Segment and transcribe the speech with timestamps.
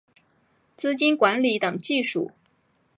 [0.75, 2.31] 资金管理等技术